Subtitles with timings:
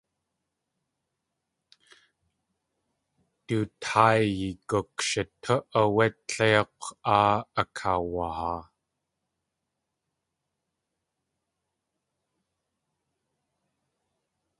[3.47, 6.85] Du táayi gukshitú áwé tléik̲w
[7.15, 8.61] áa akaawahaa.